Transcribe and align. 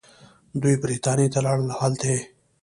دوي 0.61 0.73
برطانيه 0.81 1.27
ته 1.33 1.39
لاړل 1.45 1.67
او 1.73 1.79
هلتۀ 1.81 2.07
ئې 2.13 2.19